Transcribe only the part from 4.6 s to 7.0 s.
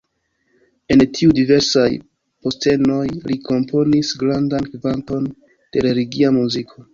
kvanton de religia muziko.